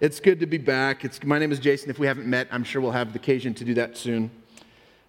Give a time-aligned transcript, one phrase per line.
[0.00, 1.04] It's good to be back.
[1.04, 1.88] It's, my name is Jason.
[1.88, 4.28] If we haven't met, I'm sure we'll have the occasion to do that soon.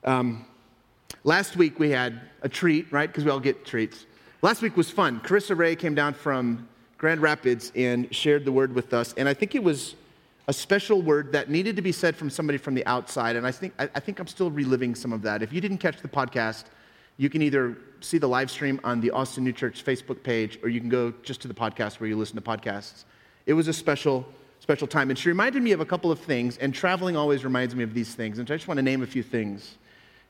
[0.03, 0.45] Um,
[1.23, 3.07] last week we had a treat, right?
[3.07, 4.05] Because we all get treats.
[4.43, 5.21] Last week was fun.
[5.21, 6.67] Carissa Ray came down from
[6.99, 9.95] Grand Rapids and shared the word with us, and I think it was
[10.47, 13.35] a special word that needed to be said from somebody from the outside.
[13.35, 15.41] And I think, I, I think I'm still reliving some of that.
[15.41, 16.65] If you didn't catch the podcast,
[17.17, 20.69] you can either see the live stream on the Austin New Church Facebook page, or
[20.69, 23.05] you can go just to the podcast where you listen to podcasts.
[23.47, 24.23] It was a special,
[24.65, 25.11] special time.
[25.11, 27.93] And she reminded me of a couple of things, and traveling always reminds me of
[27.93, 28.39] these things.
[28.39, 29.77] And I just want to name a few things.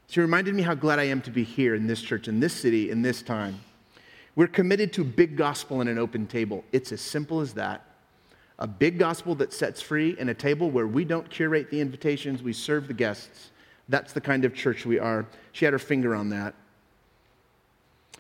[0.09, 2.52] She reminded me how glad I am to be here in this church, in this
[2.52, 3.62] city, in this time.
[4.36, 6.66] We're committed to big gospel and an open table.
[6.73, 7.86] It's as simple as that.
[8.59, 12.44] A big gospel that sets free and a table where we don't curate the invitations,
[12.44, 13.52] we serve the guests.
[13.88, 15.26] That's the kind of church we are.
[15.54, 16.56] She had her finger on that.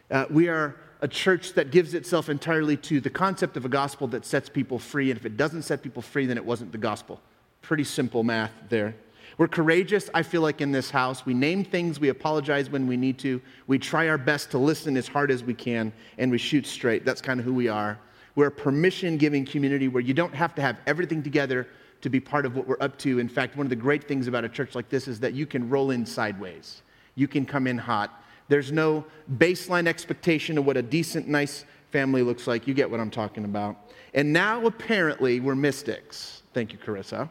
[0.09, 4.07] Uh, we are a church that gives itself entirely to the concept of a gospel
[4.07, 5.11] that sets people free.
[5.11, 7.19] And if it doesn't set people free, then it wasn't the gospel.
[7.61, 8.95] Pretty simple math there.
[9.37, 11.25] We're courageous, I feel like, in this house.
[11.25, 14.95] We name things, we apologize when we need to, we try our best to listen
[14.95, 17.03] as hard as we can, and we shoot straight.
[17.03, 17.99] That's kind of who we are.
[18.35, 21.67] We're a permission giving community where you don't have to have everything together
[22.01, 23.19] to be part of what we're up to.
[23.19, 25.45] In fact, one of the great things about a church like this is that you
[25.45, 26.81] can roll in sideways,
[27.15, 28.21] you can come in hot.
[28.47, 29.05] There's no
[29.37, 32.67] baseline expectation of what a decent, nice family looks like.
[32.67, 33.77] You get what I'm talking about.
[34.13, 36.43] And now, apparently, we're mystics.
[36.53, 37.29] Thank you, Carissa,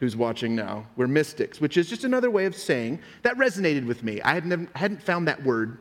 [0.00, 0.86] who's watching now.
[0.96, 4.20] We're mystics, which is just another way of saying that resonated with me.
[4.22, 5.78] I hadn't, hadn't found that word,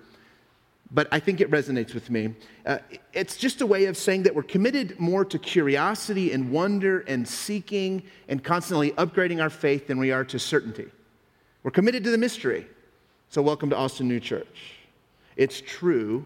[0.92, 2.36] but I think it resonates with me.
[2.66, 2.80] Uh,
[3.14, 7.26] it's just a way of saying that we're committed more to curiosity and wonder and
[7.26, 10.88] seeking and constantly upgrading our faith than we are to certainty.
[11.64, 12.68] We're committed to the mystery.
[13.32, 14.74] So, welcome to Austin New Church.
[15.38, 16.26] It's true,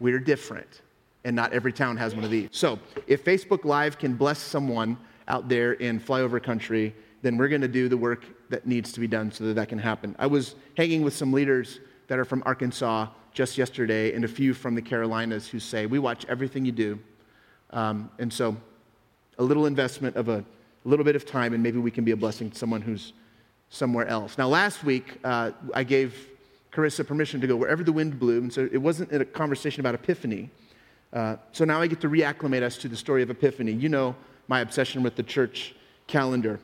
[0.00, 0.80] we're different,
[1.24, 2.48] and not every town has one of these.
[2.52, 4.96] So, if Facebook Live can bless someone
[5.28, 9.00] out there in flyover country, then we're going to do the work that needs to
[9.00, 10.16] be done so that that can happen.
[10.18, 14.54] I was hanging with some leaders that are from Arkansas just yesterday and a few
[14.54, 16.98] from the Carolinas who say, We watch everything you do.
[17.72, 18.56] Um, and so,
[19.36, 20.42] a little investment of a
[20.86, 23.12] little bit of time, and maybe we can be a blessing to someone who's
[23.72, 24.36] somewhere else.
[24.36, 26.28] Now, last week, uh, I gave
[26.72, 29.94] Carissa permission to go wherever the wind blew, and so it wasn't a conversation about
[29.94, 30.50] Epiphany.
[31.12, 33.72] Uh, so now I get to reacclimate us to the story of Epiphany.
[33.72, 34.14] You know
[34.46, 35.74] my obsession with the church
[36.06, 36.60] calendar.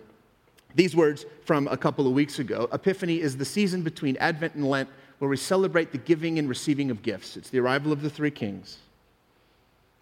[0.75, 4.69] These words from a couple of weeks ago Epiphany is the season between Advent and
[4.69, 4.89] Lent
[5.19, 7.37] where we celebrate the giving and receiving of gifts.
[7.37, 8.79] It's the arrival of the three kings.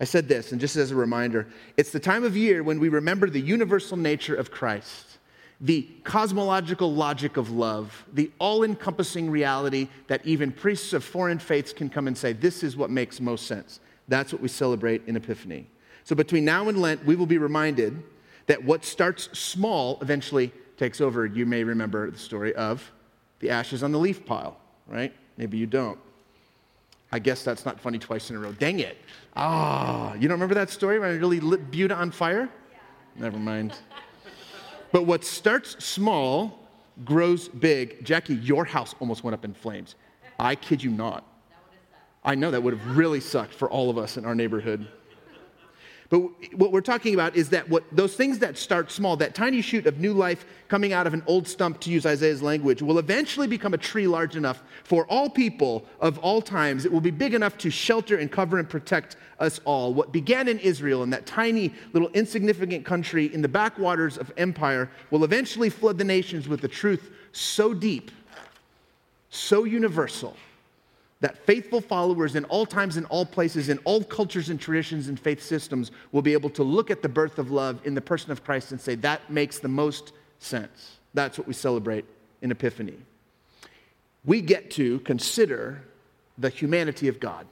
[0.01, 1.47] I said this, and just as a reminder,
[1.77, 5.17] it's the time of year when we remember the universal nature of Christ
[5.61, 11.73] the cosmological logic of love, the all encompassing reality that even priests of foreign faiths
[11.73, 13.81] can come and say, this is what makes most sense.
[14.09, 15.67] That's what we celebrate in Epiphany.
[16.05, 18.03] So between now and Lent, we will be reminded
[18.47, 21.27] that what starts small eventually takes over.
[21.27, 22.93] You may remember the story of
[23.41, 25.13] the ashes on the leaf pile, right?
[25.37, 25.99] Maybe you don't.
[27.13, 28.53] I guess that's not funny twice in a row.
[28.53, 28.99] Dang it.
[29.35, 32.49] Ah, oh, you don't remember that story when I really lit Buda on fire?
[32.73, 32.79] Yeah.
[33.17, 33.77] Never mind.
[34.97, 36.59] But what starts small
[37.05, 38.03] grows big.
[38.03, 39.95] Jackie, your house almost went up in flames.
[40.39, 41.23] I kid you not.
[42.25, 44.89] I know that would have really sucked for all of us in our neighborhood.
[46.09, 46.21] But
[46.55, 49.87] what we're talking about is that what those things that start small, that tiny shoot
[49.87, 53.47] of new life coming out of an old stump, to use Isaiah's language, will eventually
[53.49, 56.85] become a tree large enough for all people of all times.
[56.85, 59.95] It will be big enough to shelter and cover and protect us all.
[59.95, 64.91] What began in Israel, in that tiny little insignificant country in the backwaters of empire,
[65.11, 68.11] will eventually flood the nations with a truth so deep,
[69.31, 70.37] so universal
[71.21, 75.19] that faithful followers in all times, and all places, in all cultures and traditions and
[75.19, 78.31] faith systems will be able to look at the birth of love in the person
[78.31, 80.99] of Christ and say, that makes the most sense.
[81.15, 82.05] That's what we celebrate
[82.43, 82.99] in Epiphany.
[84.25, 85.83] We get to consider
[86.37, 87.47] the humanity of God.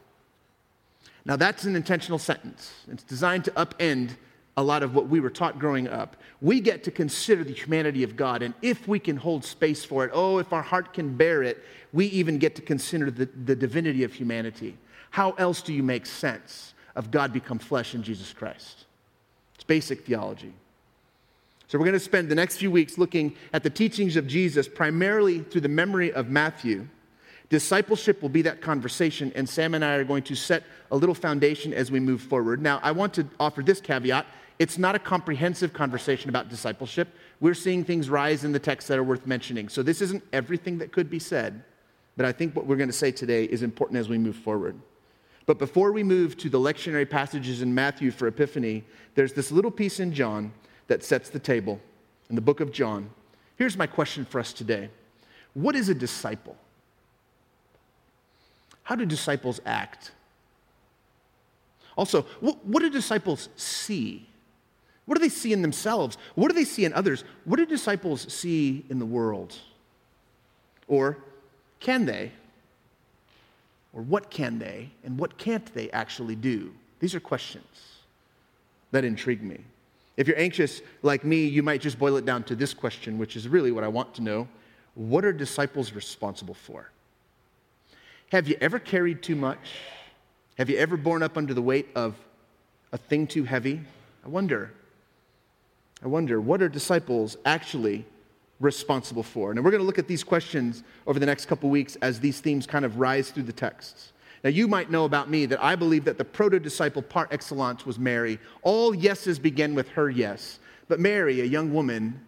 [1.24, 2.70] Now, that's an intentional sentence.
[2.91, 4.10] It's designed to upend
[4.58, 6.16] a lot of what we were taught growing up.
[6.44, 10.04] We get to consider the humanity of God, and if we can hold space for
[10.04, 11.65] it, oh, if our heart can bear it,
[11.95, 14.77] we even get to consider the, the divinity of humanity.
[15.09, 18.84] How else do you make sense of God become flesh in Jesus Christ?
[19.54, 20.53] It's basic theology.
[21.68, 24.68] So, we're going to spend the next few weeks looking at the teachings of Jesus
[24.68, 26.86] primarily through the memory of Matthew.
[27.48, 31.15] Discipleship will be that conversation, and Sam and I are going to set a little
[31.15, 32.60] foundation as we move forward.
[32.60, 34.27] Now, I want to offer this caveat
[34.59, 37.09] it's not a comprehensive conversation about discipleship.
[37.41, 39.68] We're seeing things rise in the text that are worth mentioning.
[39.68, 41.65] So this isn't everything that could be said,
[42.16, 44.77] but I think what we're going to say today is important as we move forward.
[45.47, 48.84] But before we move to the lectionary passages in Matthew for Epiphany,
[49.15, 50.53] there's this little piece in John
[50.86, 51.80] that sets the table
[52.30, 53.10] in the book of John.
[53.56, 54.91] Here's my question for us today
[55.53, 56.56] What is a disciple?
[58.84, 60.12] How do disciples act?
[61.97, 64.27] Also, what, what do disciples see?
[65.06, 66.16] What do they see in themselves?
[66.34, 67.24] What do they see in others?
[67.45, 69.54] What do disciples see in the world?
[70.89, 71.18] Or
[71.80, 72.33] can they?
[73.92, 74.91] Or what can they?
[75.04, 76.72] And what can't they actually do?
[77.01, 77.66] These are questions
[78.92, 79.60] that intrigue me.
[80.16, 83.36] If you're anxious like me, you might just boil it down to this question, which
[83.36, 84.48] is really what I want to know
[84.95, 86.91] What are disciples responsible for?
[88.30, 89.59] Have you ever carried too much?
[90.56, 92.15] Have you ever borne up under the weight of
[92.92, 93.80] a thing too heavy?
[94.24, 94.72] I wonder.
[96.04, 98.04] I wonder, what are disciples actually
[98.60, 99.51] responsible for?
[99.51, 102.41] And we're going to look at these questions over the next couple weeks as these
[102.41, 104.12] themes kind of rise through the texts.
[104.45, 107.86] Now, you might know about me that I believe that the proto disciple par excellence
[107.86, 108.39] was Mary.
[108.60, 110.59] All yeses begin with her yes.
[110.89, 112.21] But Mary, a young woman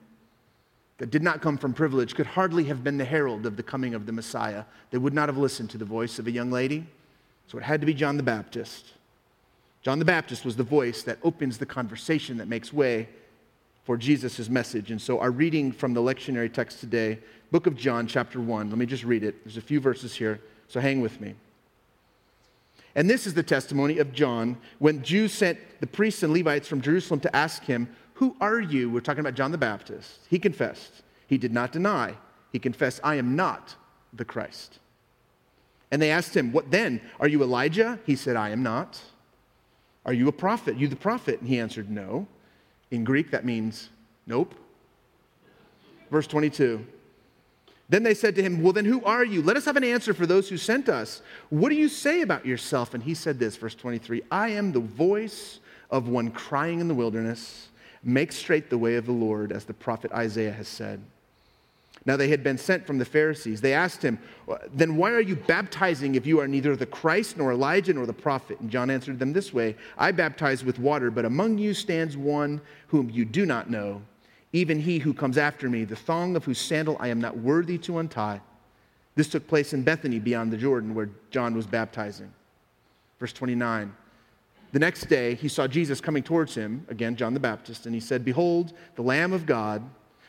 [0.96, 3.92] that did not come from privilege, could hardly have been the herald of the coming
[3.92, 4.64] of the Messiah.
[4.90, 6.86] They would not have listened to the voice of a young lady.
[7.46, 8.94] So it had to be John the Baptist.
[9.82, 13.10] John the Baptist was the voice that opens the conversation that makes way
[13.86, 14.90] for Jesus' message.
[14.90, 17.20] And so our reading from the lectionary text today,
[17.52, 19.44] book of John, chapter 1, let me just read it.
[19.44, 21.36] There's a few verses here, so hang with me.
[22.96, 26.80] And this is the testimony of John when Jews sent the priests and Levites from
[26.80, 28.90] Jerusalem to ask him, Who are you?
[28.90, 30.18] We're talking about John the Baptist.
[30.28, 31.02] He confessed.
[31.28, 32.14] He did not deny.
[32.50, 33.76] He confessed, I am not
[34.12, 34.80] the Christ.
[35.92, 37.00] And they asked him, What then?
[37.20, 38.00] Are you Elijah?
[38.04, 39.00] He said, I am not.
[40.04, 40.76] Are you a prophet?
[40.76, 41.38] You the prophet?
[41.38, 42.26] And he answered, No.
[42.90, 43.90] In Greek, that means
[44.26, 44.54] nope.
[46.10, 46.86] Verse 22.
[47.88, 49.42] Then they said to him, Well, then who are you?
[49.42, 51.22] Let us have an answer for those who sent us.
[51.50, 52.94] What do you say about yourself?
[52.94, 55.60] And he said this, verse 23 I am the voice
[55.90, 57.68] of one crying in the wilderness,
[58.02, 61.00] make straight the way of the Lord, as the prophet Isaiah has said.
[62.04, 63.60] Now they had been sent from the Pharisees.
[63.60, 64.18] They asked him,
[64.72, 68.12] Then why are you baptizing if you are neither the Christ, nor Elijah, nor the
[68.12, 68.60] prophet?
[68.60, 72.60] And John answered them this way I baptize with water, but among you stands one
[72.88, 74.02] whom you do not know,
[74.52, 77.78] even he who comes after me, the thong of whose sandal I am not worthy
[77.78, 78.40] to untie.
[79.16, 82.32] This took place in Bethany beyond the Jordan, where John was baptizing.
[83.18, 83.94] Verse 29.
[84.72, 88.00] The next day he saw Jesus coming towards him, again, John the Baptist, and he
[88.00, 89.82] said, Behold, the Lamb of God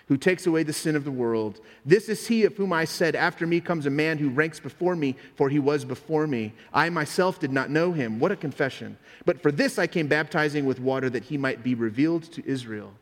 [0.07, 1.59] who takes away the sin of the world.
[1.85, 4.95] This is he of whom I said, After me comes a man who ranks before
[4.95, 6.53] me, for he was before me.
[6.73, 8.19] I myself did not know him.
[8.19, 8.97] What a confession.
[9.25, 12.93] But for this I came baptizing with water that he might be revealed to Israel.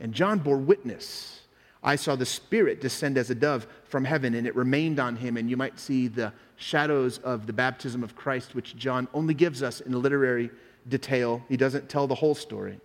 [0.00, 1.42] And John bore witness.
[1.82, 5.36] I saw the Spirit descend as a dove from heaven, and it remained on him.
[5.36, 9.62] And you might see the shadows of the baptism of Christ, which John only gives
[9.62, 10.50] us in literary
[10.88, 11.42] detail.
[11.48, 12.80] He doesn't tell the whole story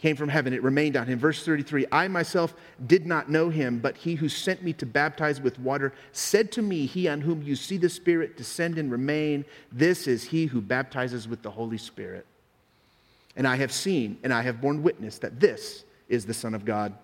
[0.00, 0.54] came from heaven.
[0.54, 1.18] It remained on him.
[1.18, 2.54] Verse 33 I myself
[2.86, 6.62] did not know him, but he who sent me to baptize with water said to
[6.62, 10.60] me, He on whom you see the Spirit descend and remain, this is he who
[10.60, 12.26] baptizes with the Holy Spirit.
[13.36, 16.64] And I have seen and I have borne witness that this is the Son of
[16.64, 16.94] God.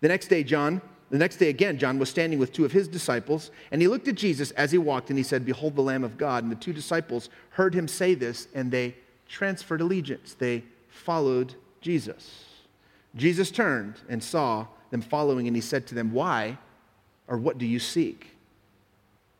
[0.00, 2.86] The next day, John, the next day again, John was standing with two of his
[2.86, 6.04] disciples, and he looked at Jesus as he walked, and he said, Behold the Lamb
[6.04, 6.44] of God.
[6.44, 8.94] And the two disciples heard him say this, and they
[9.26, 10.34] transferred allegiance.
[10.34, 12.44] They followed Jesus.
[13.16, 16.58] Jesus turned and saw them following, and he said to them, Why
[17.26, 18.28] or what do you seek?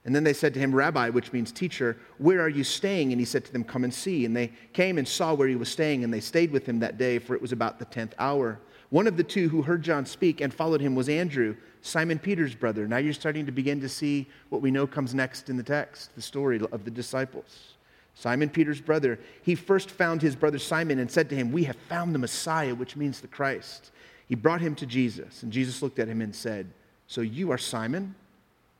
[0.05, 3.13] And then they said to him, Rabbi, which means teacher, where are you staying?
[3.13, 4.25] And he said to them, Come and see.
[4.25, 6.99] And they came and saw where he was staying, and they stayed with him that
[6.99, 8.59] day, for it was about the tenth hour.
[8.91, 12.55] One of the two who heard John speak and followed him was Andrew, Simon Peter's
[12.55, 12.89] brother.
[12.89, 16.15] Now you're starting to begin to see what we know comes next in the text
[16.15, 17.75] the story of the disciples.
[18.19, 21.77] Simon Peter's brother, he first found his brother Simon and said to him, We have
[21.89, 23.93] found the Messiah, which means the Christ.
[24.27, 26.67] He brought him to Jesus, and Jesus looked at him and said,
[27.07, 28.17] So you are Simon,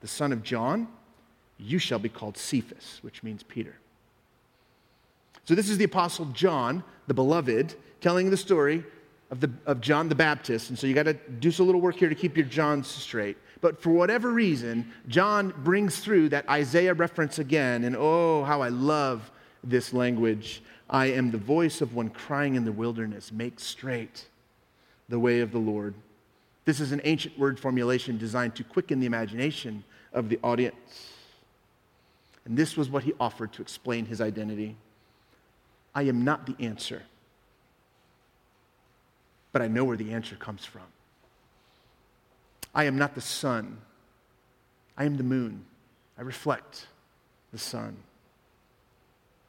[0.01, 0.89] the son of John?
[1.57, 3.77] You shall be called Cephas, which means Peter.
[5.45, 8.83] So this is the Apostle John, the beloved, telling the story
[9.31, 10.71] of, the, of John the Baptist.
[10.71, 13.37] And so you got to do some little work here to keep your Johns straight.
[13.61, 17.85] But for whatever reason, John brings through that Isaiah reference again.
[17.85, 19.31] And oh, how I love
[19.65, 20.63] this language.
[20.89, 24.27] I am the voice of one crying in the wilderness, make straight
[25.09, 25.95] the way of the Lord.
[26.65, 31.13] This is an ancient word formulation designed to quicken the imagination of the audience.
[32.45, 34.77] And this was what he offered to explain his identity.
[35.95, 37.03] I am not the answer,
[39.53, 40.83] but I know where the answer comes from.
[42.75, 43.79] I am not the sun.
[44.97, 45.65] I am the moon.
[46.19, 46.87] I reflect
[47.53, 47.97] the sun.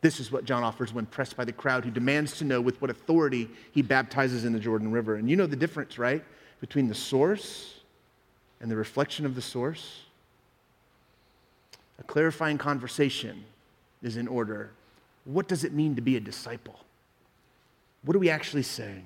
[0.02, 2.82] This is what John offers when pressed by the crowd who demands to know with
[2.82, 5.16] what authority he baptizes in the Jordan River.
[5.16, 6.24] And you know the difference, right?
[6.62, 7.80] Between the source
[8.62, 10.02] and the reflection of the source.
[12.00, 13.44] A clarifying conversation
[14.02, 14.72] is in order.
[15.26, 16.80] What does it mean to be a disciple?
[18.04, 19.06] What are we actually saying?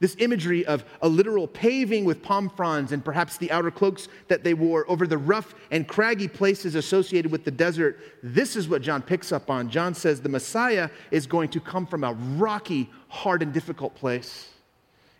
[0.00, 4.44] This imagery of a literal paving with palm fronds and perhaps the outer cloaks that
[4.44, 8.82] they wore over the rough and craggy places associated with the desert, this is what
[8.82, 9.70] John picks up on.
[9.70, 14.50] John says the Messiah is going to come from a rocky, hard, and difficult place.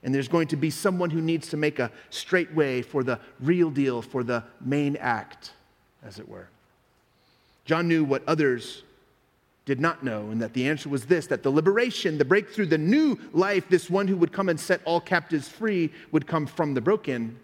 [0.02, 3.18] And there's going to be someone who needs to make a straight way for the
[3.40, 5.52] real deal, for the main act,
[6.02, 6.48] as it were.
[7.64, 8.84] John knew what others
[9.66, 12.78] did not know, and that the answer was this that the liberation, the breakthrough, the
[12.78, 16.72] new life, this one who would come and set all captives free, would come from
[16.72, 17.38] the broken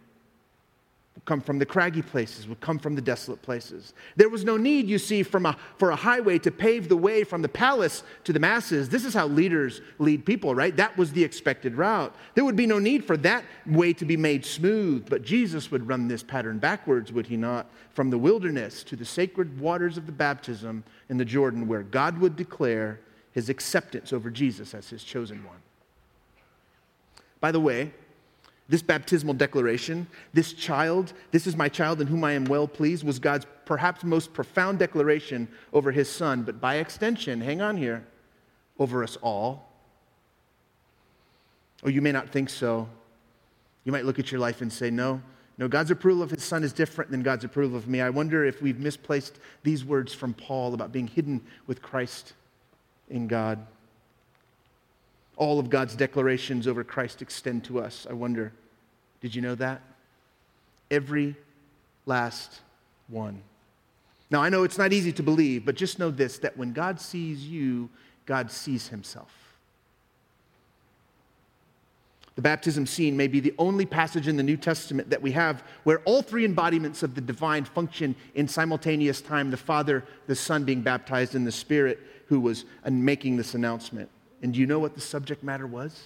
[1.14, 3.92] would come from the craggy places, would come from the desolate places.
[4.16, 7.22] There was no need, you see, from a, for a highway to pave the way
[7.22, 8.88] from the palace to the masses.
[8.88, 10.74] This is how leaders lead people, right?
[10.74, 12.14] That was the expected route.
[12.34, 15.86] There would be no need for that way to be made smooth, but Jesus would
[15.86, 17.70] run this pattern backwards, would he not?
[17.90, 22.18] From the wilderness to the sacred waters of the baptism in the Jordan, where God
[22.18, 23.00] would declare
[23.32, 25.56] his acceptance over Jesus as his chosen one.
[27.40, 27.92] By the way,
[28.72, 33.04] this baptismal declaration, this child, this is my child in whom I am well pleased,
[33.04, 38.02] was God's perhaps most profound declaration over his son, but by extension, hang on here,
[38.78, 39.68] over us all.
[41.82, 42.88] Or you may not think so.
[43.84, 45.20] You might look at your life and say, no,
[45.58, 48.00] no, God's approval of his son is different than God's approval of me.
[48.00, 52.32] I wonder if we've misplaced these words from Paul about being hidden with Christ
[53.10, 53.66] in God.
[55.36, 58.06] All of God's declarations over Christ extend to us.
[58.08, 58.54] I wonder.
[59.22, 59.80] Did you know that?
[60.90, 61.34] Every
[62.04, 62.60] last
[63.08, 63.40] one.
[64.30, 67.00] Now, I know it's not easy to believe, but just know this that when God
[67.00, 67.88] sees you,
[68.26, 69.30] God sees himself.
[72.34, 75.62] The baptism scene may be the only passage in the New Testament that we have
[75.84, 80.64] where all three embodiments of the divine function in simultaneous time the Father, the Son
[80.64, 84.08] being baptized, and the Spirit who was uh, making this announcement.
[84.40, 86.02] And do you know what the subject matter was?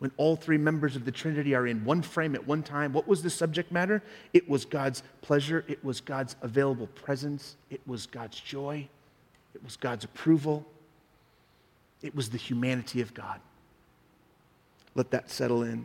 [0.00, 3.06] When all three members of the Trinity are in one frame at one time, what
[3.06, 4.02] was the subject matter?
[4.32, 8.88] It was God's pleasure, it was God's available presence, it was God's joy,
[9.54, 10.66] it was God's approval,
[12.02, 13.40] it was the humanity of God.
[14.94, 15.84] Let that settle in.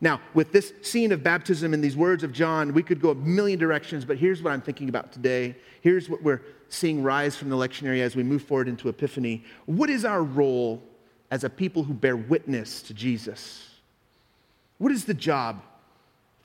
[0.00, 3.14] Now, with this scene of baptism and these words of John, we could go a
[3.14, 5.56] million directions, but here's what I'm thinking about today.
[5.80, 9.44] Here's what we're seeing rise from the lectionary as we move forward into Epiphany.
[9.66, 10.82] What is our role
[11.30, 13.68] as a people who bear witness to Jesus?
[14.78, 15.62] What is the job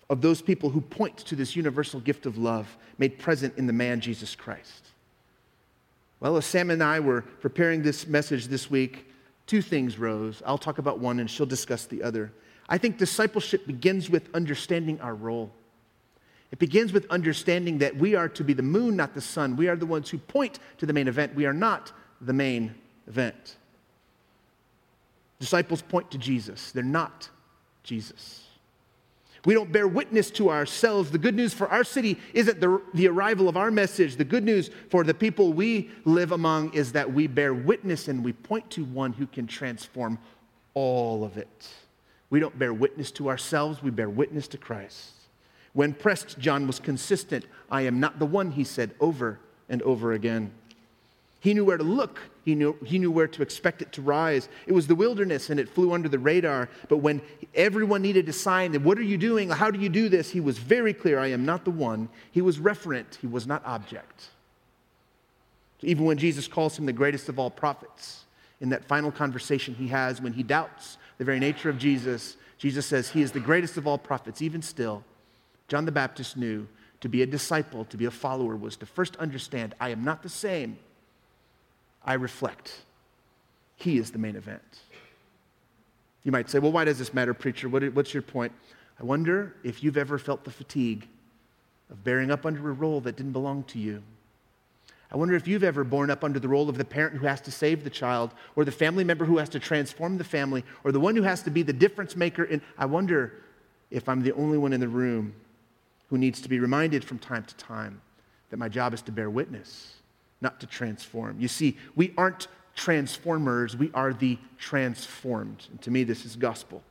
[0.10, 3.74] of those people who point to this universal gift of love made present in the
[3.74, 4.88] man Jesus Christ?
[6.20, 9.08] Well, as Sam and I were preparing this message this week,
[9.46, 10.42] two things rose.
[10.46, 12.32] I'll talk about one and she'll discuss the other.
[12.70, 15.52] I think discipleship begins with understanding our role.
[16.52, 19.56] It begins with understanding that we are to be the moon, not the sun.
[19.56, 21.36] We are the ones who point to the main event.
[21.36, 22.76] We are not the main
[23.08, 23.58] event.
[25.44, 27.30] Disciples point to Jesus, they're not
[27.84, 28.44] Jesus.
[29.44, 31.12] We don't bear witness to ourselves.
[31.12, 34.16] The good news for our city isn't the, the arrival of our message.
[34.16, 38.24] The good news for the people we live among is that we bear witness and
[38.24, 40.18] we point to one who can transform
[40.76, 41.68] all of it.
[42.30, 45.12] We don't bear witness to ourselves, we bear witness to Christ.
[45.74, 47.48] When pressed, John was consistent.
[47.70, 50.54] I am not the one, he said over and over again.
[51.44, 52.22] He knew where to look.
[52.46, 54.48] He knew, he knew where to expect it to rise.
[54.66, 56.70] It was the wilderness and it flew under the radar.
[56.88, 57.22] But when
[57.54, 59.50] everyone needed a sign, what are you doing?
[59.50, 60.30] How do you do this?
[60.30, 62.08] He was very clear I am not the one.
[62.32, 64.30] He was referent, he was not object.
[65.82, 68.24] So even when Jesus calls him the greatest of all prophets,
[68.62, 72.86] in that final conversation he has when he doubts the very nature of Jesus, Jesus
[72.86, 74.42] says he is the greatest of all prophets.
[74.42, 75.04] Even still,
[75.68, 76.70] John the Baptist knew
[77.02, 80.24] to be a disciple, to be a follower, was to first understand I am not
[80.24, 80.78] the same
[82.06, 82.82] I reflect.
[83.76, 84.62] He is the main event.
[86.24, 87.68] You might say, well, why does this matter, preacher?
[87.68, 88.52] What, what's your point?
[89.00, 91.08] I wonder if you've ever felt the fatigue
[91.90, 94.02] of bearing up under a role that didn't belong to you.
[95.12, 97.40] I wonder if you've ever borne up under the role of the parent who has
[97.42, 100.92] to save the child, or the family member who has to transform the family, or
[100.92, 102.44] the one who has to be the difference maker.
[102.46, 103.34] And I wonder
[103.92, 105.36] if I'm the only one in the room
[106.10, 108.02] who needs to be reminded from time to time
[108.50, 109.96] that my job is to bear witness
[110.44, 111.40] not to transform.
[111.40, 115.66] You see, we aren't transformers, we are the transformed.
[115.72, 116.84] And to me, this is gospel.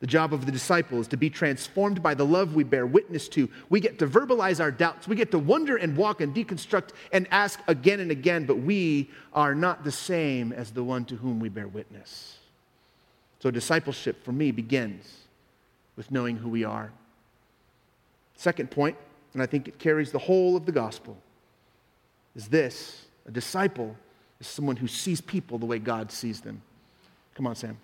[0.00, 3.28] The job of the disciple is to be transformed by the love we bear witness
[3.30, 3.48] to.
[3.70, 5.08] We get to verbalize our doubts.
[5.08, 9.10] We get to wonder and walk and deconstruct and ask again and again, but we
[9.32, 12.36] are not the same as the one to whom we bear witness.
[13.40, 15.18] So, discipleship for me begins
[15.96, 16.90] with knowing who we are.
[18.34, 18.98] Second point,
[19.32, 21.16] and I think it carries the whole of the gospel,
[22.36, 23.96] is this a disciple
[24.38, 26.62] is someone who sees people the way God sees them.
[27.34, 27.78] Come on, Sam.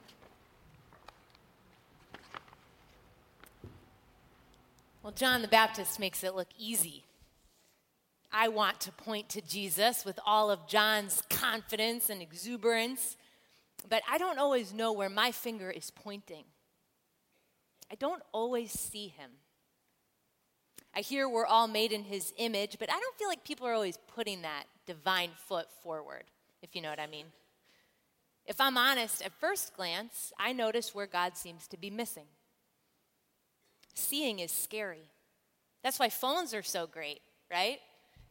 [5.02, 7.02] Well, John the Baptist makes it look easy.
[8.32, 13.16] I want to point to Jesus with all of John's confidence and exuberance,
[13.88, 16.44] but I don't always know where my finger is pointing.
[17.90, 19.30] I don't always see him.
[20.94, 23.72] I hear we're all made in his image, but I don't feel like people are
[23.72, 26.24] always putting that divine foot forward,
[26.60, 27.26] if you know what I mean.
[28.44, 32.26] If I'm honest, at first glance, I notice where God seems to be missing.
[33.94, 35.10] Seeing is scary.
[35.82, 37.20] That's why phones are so great,
[37.50, 37.78] right?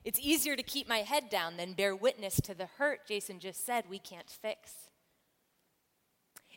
[0.03, 3.65] It's easier to keep my head down than bear witness to the hurt Jason just
[3.65, 4.73] said we can't fix.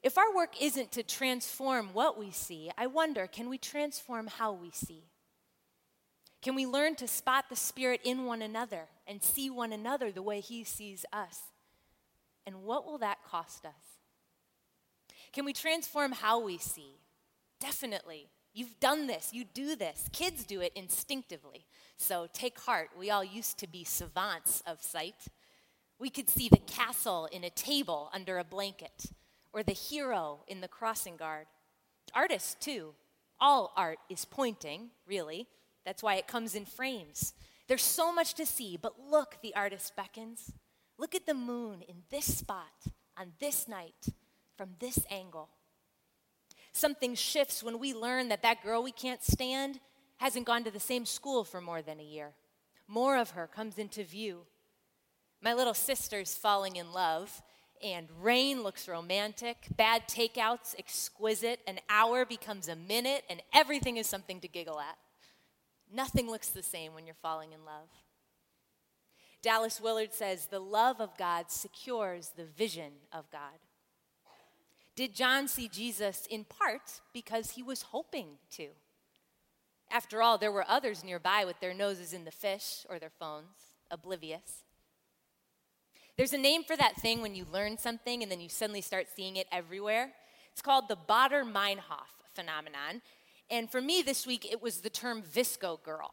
[0.03, 4.53] If our work isn't to transform what we see, I wonder can we transform how
[4.53, 5.05] we see?
[6.45, 10.21] Can we learn to spot the Spirit in one another and see one another the
[10.21, 11.41] way He sees us?
[12.47, 13.73] And what will that cost us?
[15.33, 16.99] Can we transform how we see?
[17.61, 18.29] Definitely.
[18.53, 20.11] You've done this, you do this.
[20.13, 21.65] Kids do it instinctively.
[21.97, 22.91] So take heart.
[22.97, 25.29] We all used to be savants of sight.
[25.99, 29.07] We could see the castle in a table under a blanket,
[29.55, 31.47] or the hero in the crossing guard.
[32.15, 32.93] Artists, too.
[33.41, 35.49] All art is pointing, really.
[35.85, 37.35] That's why it comes in frames.
[37.69, 40.53] There's so much to see, but look, the artist beckons.
[40.99, 42.73] Look at the moon in this spot,
[43.17, 44.09] on this night,
[44.57, 45.49] from this angle
[46.75, 49.81] something shifts when we learn that that girl we can't stand
[50.19, 52.33] hasn't gone to the same school for more than a year.
[52.87, 54.43] More of her comes into view.
[55.41, 57.43] My little sister's falling in love,
[57.83, 64.07] and rain looks romantic, bad takeouts exquisite, an hour becomes a minute, and everything is
[64.07, 64.99] something to giggle at.
[65.95, 67.89] Nothing looks the same when you're falling in love.
[69.43, 73.61] Dallas Willard says, The love of God secures the vision of God.
[74.97, 78.69] Did John see Jesus in part because he was hoping to?
[79.91, 83.77] After all, there were others nearby with their noses in the fish or their phones,
[83.91, 84.65] oblivious.
[86.17, 89.07] There's a name for that thing when you learn something and then you suddenly start
[89.15, 90.13] seeing it everywhere.
[90.53, 93.03] It's called the Baader Meinhof phenomenon.
[93.55, 96.13] And for me this week, it was the term VSCO girl.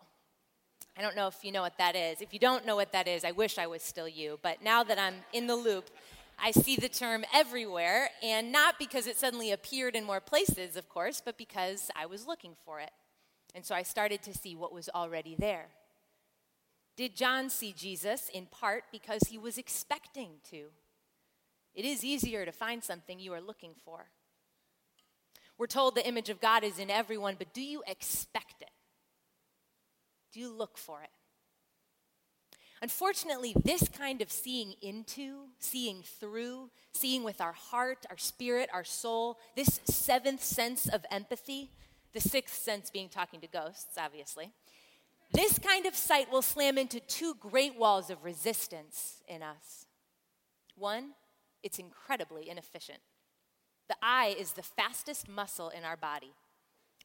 [0.96, 2.22] I don't know if you know what that is.
[2.22, 4.38] If you don't know what that is, I wish I was still you.
[4.44, 5.90] But now that I'm in the loop,
[6.38, 10.88] I see the term everywhere, and not because it suddenly appeared in more places, of
[10.88, 12.92] course, but because I was looking for it.
[13.56, 15.70] And so I started to see what was already there.
[16.96, 20.66] Did John see Jesus in part because he was expecting to?
[21.74, 24.10] It is easier to find something you are looking for.
[25.62, 28.72] We're told the image of God is in everyone, but do you expect it?
[30.34, 31.12] Do you look for it?
[32.82, 38.84] Unfortunately, this kind of seeing into, seeing through, seeing with our heart, our spirit, our
[38.84, 41.70] soul, this seventh sense of empathy,
[42.14, 44.50] the sixth sense being talking to ghosts, obviously,
[45.32, 49.86] this kind of sight will slam into two great walls of resistance in us.
[50.76, 51.12] One,
[51.62, 53.02] it's incredibly inefficient.
[53.92, 56.32] The eye is the fastest muscle in our body.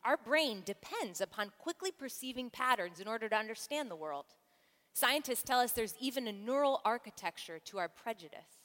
[0.05, 4.27] Our brain depends upon quickly perceiving patterns in order to understand the world.
[4.93, 8.63] Scientists tell us there's even a neural architecture to our prejudice.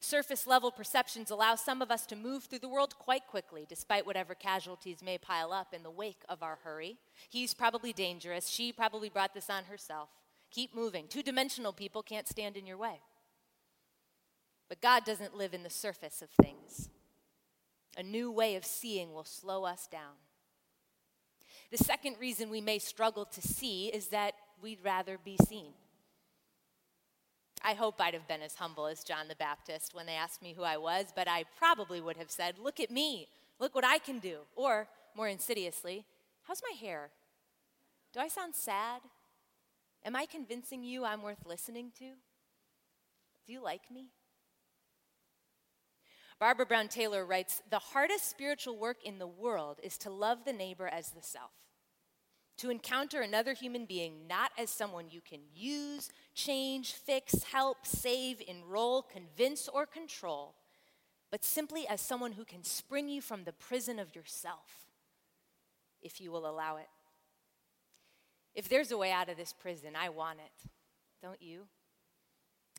[0.00, 4.06] Surface level perceptions allow some of us to move through the world quite quickly, despite
[4.06, 6.96] whatever casualties may pile up in the wake of our hurry.
[7.28, 8.48] He's probably dangerous.
[8.48, 10.08] She probably brought this on herself.
[10.50, 11.06] Keep moving.
[11.06, 13.02] Two dimensional people can't stand in your way.
[14.68, 16.88] But God doesn't live in the surface of things.
[17.96, 20.16] A new way of seeing will slow us down.
[21.70, 25.72] The second reason we may struggle to see is that we'd rather be seen.
[27.62, 30.54] I hope I'd have been as humble as John the Baptist when they asked me
[30.56, 33.28] who I was, but I probably would have said, Look at me,
[33.58, 34.38] look what I can do.
[34.54, 36.04] Or, more insidiously,
[36.48, 37.10] How's my hair?
[38.14, 39.02] Do I sound sad?
[40.02, 42.06] Am I convincing you I'm worth listening to?
[43.46, 44.06] Do you like me?
[46.40, 50.52] Barbara Brown Taylor writes The hardest spiritual work in the world is to love the
[50.52, 51.50] neighbor as the self
[52.58, 58.42] to encounter another human being not as someone you can use, change, fix, help, save,
[58.46, 60.54] enroll, convince, or control,
[61.30, 64.90] but simply as someone who can spring you from the prison of yourself,
[66.02, 66.88] if you will allow it.
[68.54, 70.70] If there's a way out of this prison, I want it.
[71.22, 71.68] Don't you?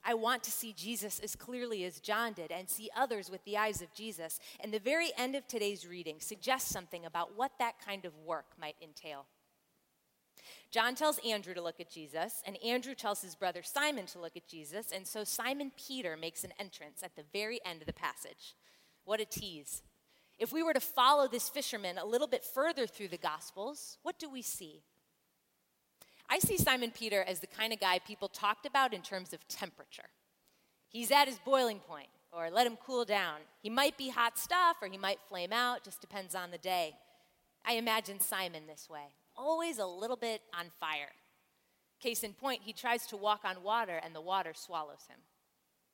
[0.04, 3.58] I want to see Jesus as clearly as John did and see others with the
[3.58, 4.40] eyes of Jesus.
[4.60, 8.46] And the very end of today's reading suggests something about what that kind of work
[8.60, 9.26] might entail.
[10.72, 14.38] John tells Andrew to look at Jesus, and Andrew tells his brother Simon to look
[14.38, 17.94] at Jesus, and so Simon Peter makes an entrance at the very end of the
[17.94, 18.56] passage.
[19.04, 19.82] What a tease.
[20.38, 24.20] If we were to follow this fisherman a little bit further through the Gospels, what
[24.20, 24.84] do we see?
[26.30, 29.48] I see Simon Peter as the kind of guy people talked about in terms of
[29.48, 30.10] temperature.
[30.88, 33.40] He's at his boiling point, or let him cool down.
[33.62, 36.96] He might be hot stuff, or he might flame out, just depends on the day.
[37.66, 39.08] I imagine Simon this way
[39.40, 41.14] always a little bit on fire.
[42.00, 45.20] Case in point, he tries to walk on water and the water swallows him.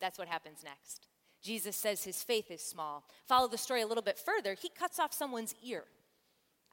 [0.02, 1.08] That's what happens next.
[1.42, 3.04] Jesus says his faith is small.
[3.28, 4.56] Follow the story a little bit further.
[4.56, 5.84] He cuts off someone's ear.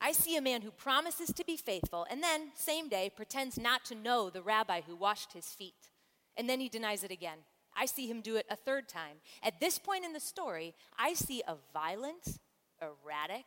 [0.04, 3.84] I see a man who promises to be faithful and then, same day, pretends not
[3.84, 5.90] to know the rabbi who washed his feet.
[6.36, 7.38] And then he denies it again.
[7.76, 9.18] I see him do it a third time.
[9.44, 12.40] At this point in the story, I see a violent,
[12.82, 13.46] erratic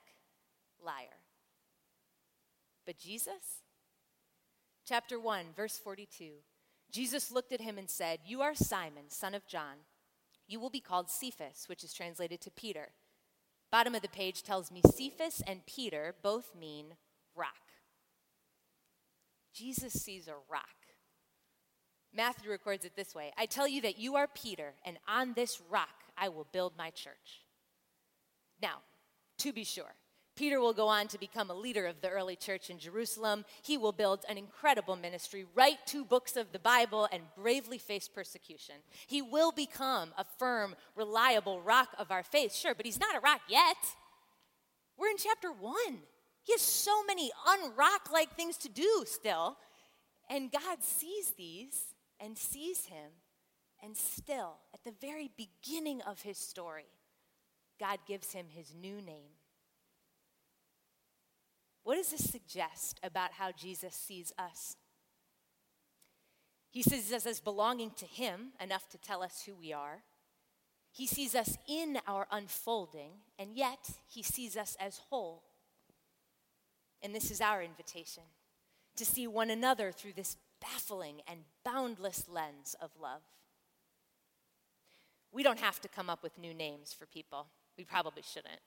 [0.83, 1.19] liar.
[2.85, 3.63] But Jesus?
[4.87, 6.29] Chapter 1, verse 42.
[6.89, 9.83] Jesus looked at him and said, You are Simon, son of John.
[10.47, 12.89] You will be called Cephas, which is translated to Peter.
[13.75, 16.95] Bottom of the page tells me Cephas and Peter both mean
[17.35, 17.73] rock.
[19.53, 20.63] Jesus sees a rock.
[22.15, 25.59] Matthew records it this way I tell you that you are Peter, and on this
[25.69, 27.43] rock I will build my church.
[28.61, 28.77] Now,
[29.39, 29.95] to be sure,
[30.35, 33.45] Peter will go on to become a leader of the early church in Jerusalem.
[33.61, 38.09] He will build an incredible ministry, write two books of the Bible, and bravely face
[38.09, 38.75] persecution.
[39.07, 43.21] He will become a firm, reliable rock of our faith, sure, but he's not a
[43.21, 43.77] rock yet.
[44.97, 45.99] We're in chapter one.
[46.43, 49.57] He has so many unrock like things to do still.
[50.29, 53.11] And God sees these and sees him,
[53.83, 56.87] and still, at the very beginning of his story,
[57.79, 59.31] God gives him his new name
[61.85, 64.75] what does this suggest about how Jesus sees us?
[66.71, 70.01] He sees us as belonging to Him, enough to tell us who we are.
[70.91, 75.43] He sees us in our unfolding, and yet He sees us as whole.
[77.03, 78.23] And this is our invitation
[78.95, 83.21] to see one another through this baffling and boundless lens of love.
[85.31, 87.45] We don't have to come up with new names for people.
[87.77, 88.59] We probably shouldn't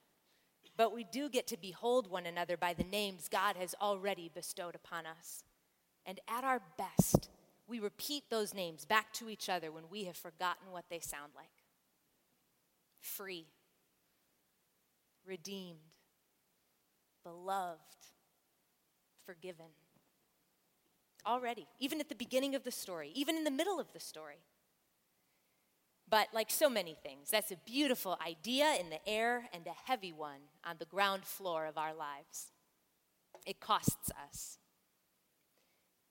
[0.79, 4.77] but we do get to behold one another by the names God has already bestowed
[4.77, 5.43] upon us.
[6.07, 7.29] And at our best,
[7.67, 11.33] we repeat those names back to each other when we have forgotten what they sound
[11.37, 11.51] like
[13.01, 13.47] free,
[15.27, 15.79] redeemed,
[17.25, 17.81] beloved,
[19.27, 19.67] forgiven.
[21.27, 24.45] Already, even at the beginning of the story, even in the middle of the story.
[26.11, 30.13] But like so many things, that's a beautiful idea in the air and a heavy
[30.13, 32.53] one on the ground floor of our lives.
[33.45, 34.59] It costs us.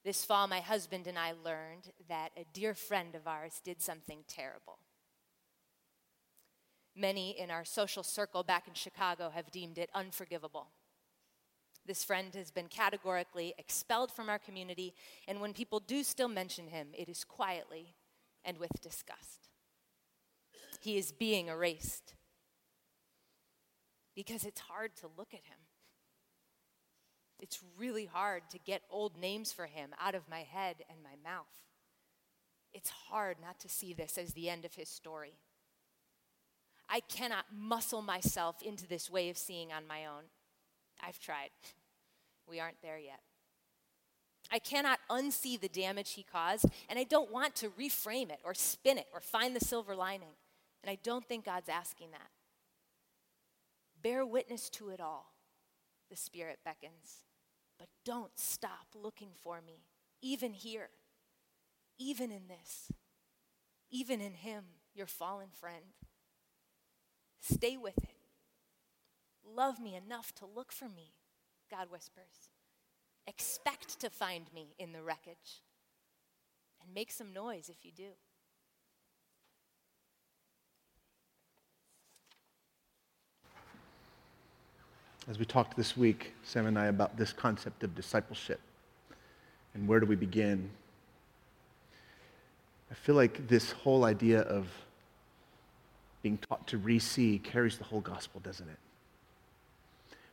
[0.03, 4.19] This fall, my husband and I learned that a dear friend of ours did something
[4.27, 4.79] terrible.
[6.95, 10.67] Many in our social circle back in Chicago have deemed it unforgivable.
[11.85, 14.93] This friend has been categorically expelled from our community,
[15.27, 17.95] and when people do still mention him, it is quietly
[18.43, 19.46] and with disgust
[20.87, 22.13] he is being erased.
[24.15, 25.59] Because it's hard to look at him.
[27.41, 31.29] It's really hard to get old names for him out of my head and my
[31.29, 31.51] mouth.
[32.73, 35.33] It's hard not to see this as the end of his story.
[36.87, 40.23] I cannot muscle myself into this way of seeing on my own.
[41.05, 41.49] I've tried.
[42.49, 43.19] We aren't there yet.
[44.49, 48.53] I cannot unsee the damage he caused, and I don't want to reframe it or
[48.53, 50.35] spin it or find the silver lining.
[50.83, 52.29] And I don't think God's asking that.
[54.01, 55.33] Bear witness to it all.
[56.09, 57.25] The Spirit beckons.
[57.77, 59.83] But don't stop looking for me,
[60.21, 60.89] even here,
[61.99, 62.91] even in this,
[63.91, 64.63] even in Him,
[64.95, 65.93] your fallen friend.
[67.39, 68.09] Stay with it.
[69.45, 71.13] Love me enough to look for me,
[71.69, 72.49] God whispers.
[73.27, 75.61] Expect to find me in the wreckage.
[76.81, 78.11] And make some noise if you do.
[85.29, 88.61] As we talked this week, Sam and I, about this concept of discipleship
[89.73, 90.69] and where do we begin.
[92.89, 94.67] I feel like this whole idea of
[96.23, 98.77] being taught to re see carries the whole gospel, doesn't it?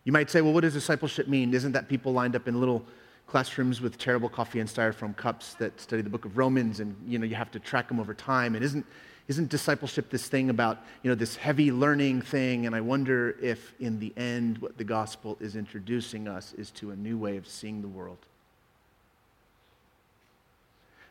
[0.05, 1.53] You might say, well, what does discipleship mean?
[1.53, 2.85] Isn't that people lined up in little
[3.27, 7.19] classrooms with terrible coffee and styrofoam cups that study the book of Romans and you
[7.19, 8.85] know you have to track them over time and isn't
[9.27, 13.73] isn't discipleship this thing about you know this heavy learning thing and I wonder if
[13.81, 17.49] in the end what the gospel is introducing us is to a new way of
[17.49, 18.19] seeing the world.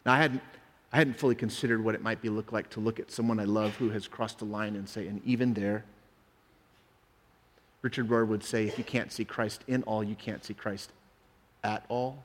[0.05, 0.41] Now I hadn't
[0.91, 3.45] I hadn't fully considered what it might be look like to look at someone I
[3.45, 5.83] love who has crossed a line and say and even there
[7.81, 10.91] Richard Rohr would say if you can't see Christ in all you can't see Christ
[11.63, 12.23] at all.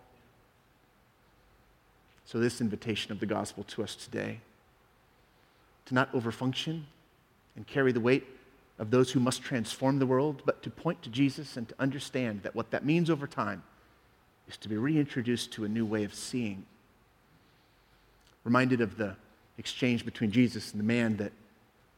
[2.25, 4.41] So, this invitation of the gospel to us today
[5.89, 6.83] to not overfunction
[7.57, 8.25] and carry the weight
[8.79, 12.43] of those who must transform the world, but to point to Jesus and to understand
[12.43, 13.63] that what that means over time
[14.49, 16.65] is to be reintroduced to a new way of seeing.
[18.45, 19.17] Reminded of the
[19.59, 21.33] exchange between Jesus and the man that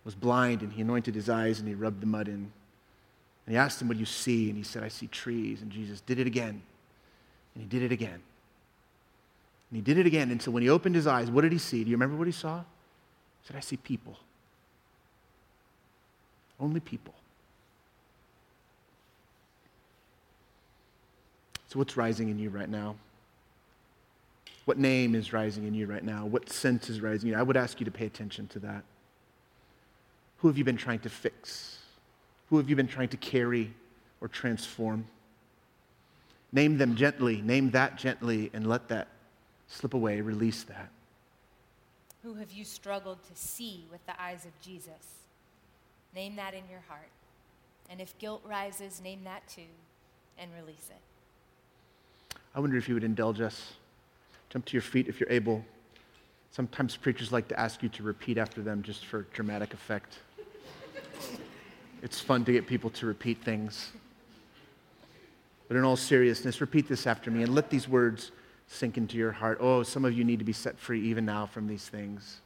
[0.04, 2.50] was blind, and he anointed his eyes and he rubbed the mud in.
[3.46, 4.48] And he asked him, What do you see?
[4.48, 5.60] And he said, I see trees.
[5.60, 6.62] And Jesus did it again.
[7.54, 8.22] And he did it again.
[9.70, 11.84] And he did it again until when he opened his eyes, what did he see?
[11.84, 12.62] Do you remember what he saw?
[13.42, 14.16] He said, I see people.
[16.58, 17.14] Only people.
[21.68, 22.96] So, what's rising in you right now?
[24.64, 26.26] What name is rising in you right now?
[26.26, 27.40] What sense is rising in you?
[27.40, 28.82] I would ask you to pay attention to that.
[30.38, 31.78] Who have you been trying to fix?
[32.50, 33.72] Who have you been trying to carry
[34.20, 35.06] or transform?
[36.52, 39.08] Name them gently, name that gently, and let that
[39.68, 40.20] slip away.
[40.20, 40.90] Release that.
[42.22, 45.20] Who have you struggled to see with the eyes of Jesus?
[46.14, 47.08] Name that in your heart.
[47.88, 49.62] And if guilt rises, name that too
[50.38, 52.36] and release it.
[52.54, 53.74] I wonder if you would indulge us.
[54.48, 55.64] Jump to your feet if you're able.
[56.50, 60.18] Sometimes preachers like to ask you to repeat after them just for dramatic effect.
[62.02, 63.92] it's fun to get people to repeat things.
[65.68, 68.32] But in all seriousness, repeat this after me and let these words
[68.70, 69.58] sink into your heart.
[69.60, 72.40] Oh, some of you need to be set free even now from these things.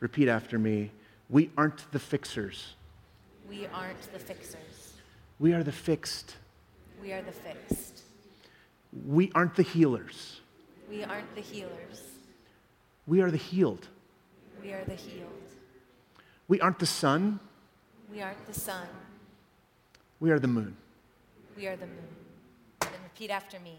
[0.00, 0.90] Repeat after me.
[1.30, 2.74] We aren't the fixers.
[3.48, 4.94] We aren't the fixers.
[5.38, 6.36] We are the fixed.
[7.00, 8.02] We are the fixed.
[9.06, 10.40] We aren't the healers.
[10.90, 12.02] We aren't the healers.
[13.06, 13.86] We are the healed.
[14.60, 15.30] We are the healed.
[16.48, 17.38] We aren't the sun.
[18.10, 18.86] We aren't the sun.
[20.20, 20.76] We are the moon.
[21.56, 22.16] We are the moon.
[22.82, 23.78] And repeat after me.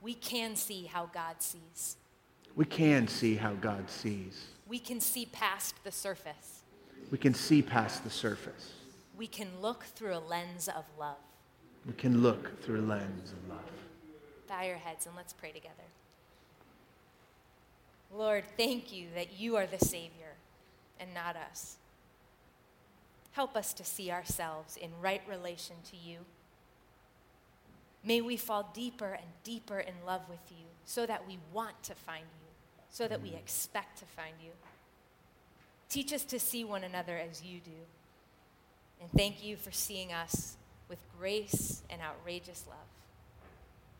[0.00, 1.96] We can see how God sees.
[2.54, 4.46] We can see how God sees.
[4.66, 6.62] We can see past the surface.
[7.10, 8.72] We can see past the surface.
[9.16, 11.16] We can look through a lens of love.
[11.86, 13.60] We can look through a lens of love.
[14.48, 15.74] Bow your heads and let's pray together.
[18.12, 20.34] Lord, thank you that you are the Savior
[20.98, 21.76] and not us.
[23.32, 26.18] Help us to see ourselves in right relation to you.
[28.06, 31.94] May we fall deeper and deeper in love with you so that we want to
[31.94, 32.48] find you,
[32.88, 33.38] so that we mm.
[33.38, 34.52] expect to find you.
[35.88, 37.70] Teach us to see one another as you do.
[39.00, 40.56] And thank you for seeing us
[40.88, 42.76] with grace and outrageous love.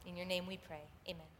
[0.06, 0.82] In your name we pray.
[1.08, 1.35] Amen.